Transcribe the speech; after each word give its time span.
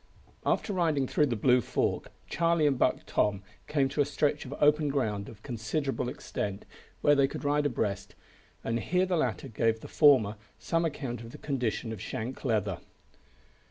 After 0.47 0.73
riding 0.73 1.05
through 1.07 1.27
the 1.27 1.35
Blue 1.35 1.61
Fork 1.61 2.11
Charlie 2.27 2.65
and 2.65 2.75
Buck 2.79 3.01
Tom 3.05 3.43
came 3.67 3.87
to 3.89 4.01
a 4.01 4.05
stretch 4.05 4.45
of 4.45 4.53
open 4.59 4.87
ground 4.87 5.29
of 5.29 5.43
considerable 5.43 6.09
extent, 6.09 6.65
where 7.01 7.13
they 7.13 7.27
could 7.27 7.43
ride 7.43 7.67
abreast, 7.67 8.15
and 8.63 8.79
here 8.79 9.05
the 9.05 9.15
latter 9.15 9.47
gave 9.47 9.79
the 9.81 9.87
former 9.87 10.37
some 10.57 10.85
account 10.85 11.21
of 11.21 11.33
the 11.33 11.37
condition 11.37 11.93
of 11.93 12.01
Shank 12.01 12.43
Leather. 12.43 12.79